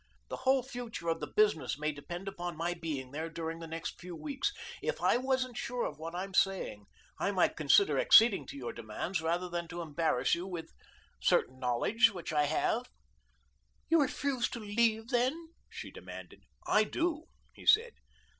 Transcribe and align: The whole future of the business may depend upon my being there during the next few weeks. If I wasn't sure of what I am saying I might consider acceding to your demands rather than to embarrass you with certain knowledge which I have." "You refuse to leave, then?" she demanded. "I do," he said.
The 0.29 0.37
whole 0.37 0.63
future 0.63 1.09
of 1.09 1.19
the 1.19 1.27
business 1.31 1.77
may 1.77 1.91
depend 1.91 2.27
upon 2.27 2.57
my 2.57 2.73
being 2.73 3.11
there 3.11 3.29
during 3.29 3.59
the 3.59 3.67
next 3.67 3.99
few 4.01 4.15
weeks. 4.15 4.51
If 4.81 4.99
I 4.99 5.17
wasn't 5.17 5.57
sure 5.57 5.85
of 5.85 5.99
what 5.99 6.15
I 6.15 6.23
am 6.23 6.33
saying 6.33 6.87
I 7.19 7.29
might 7.29 7.55
consider 7.55 7.99
acceding 7.99 8.47
to 8.47 8.57
your 8.57 8.73
demands 8.73 9.21
rather 9.21 9.47
than 9.47 9.67
to 9.67 9.79
embarrass 9.83 10.33
you 10.33 10.47
with 10.47 10.71
certain 11.19 11.59
knowledge 11.59 12.11
which 12.11 12.33
I 12.33 12.45
have." 12.45 12.87
"You 13.89 14.01
refuse 14.01 14.49
to 14.49 14.59
leave, 14.59 15.09
then?" 15.09 15.49
she 15.69 15.91
demanded. 15.91 16.41
"I 16.65 16.83
do," 16.85 17.25
he 17.53 17.67
said. 17.67 17.93